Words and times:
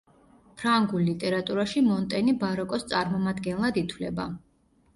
ფრანგულ 0.61 1.03
ლიტერატურაში 1.09 1.85
მონტენი 1.89 2.35
ბაროკოს 2.45 2.89
წარმომადგენლად 2.95 3.81
ითვლება. 3.87 4.31